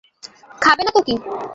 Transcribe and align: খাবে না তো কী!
খাবে 0.61 0.81
না 0.83 0.91
তো 0.95 1.01
কী! 1.07 1.13